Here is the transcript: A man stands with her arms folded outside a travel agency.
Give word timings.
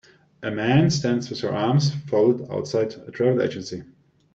A 0.41 0.49
man 0.49 0.89
stands 0.89 1.29
with 1.29 1.41
her 1.41 1.53
arms 1.53 1.93
folded 2.07 2.49
outside 2.51 2.95
a 3.07 3.11
travel 3.11 3.39
agency. 3.39 3.83